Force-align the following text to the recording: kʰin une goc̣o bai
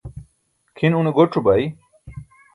kʰin 0.75 0.97
une 0.99 1.11
goc̣o 1.17 1.39
bai 1.45 1.63